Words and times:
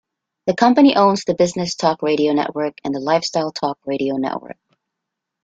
The 0.47 0.55
company 0.55 0.95
owns 0.95 1.25
the 1.25 1.35
Business 1.35 1.75
Talk 1.75 2.01
Radio 2.01 2.33
Network 2.33 2.73
and 2.83 2.91
the 2.91 2.99
Lifestyle 2.99 3.51
Talk 3.51 3.77
Radio 3.85 4.15
Network. 4.15 4.57